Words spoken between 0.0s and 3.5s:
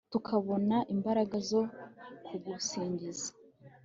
tukabona imbaraga zo kugusingiza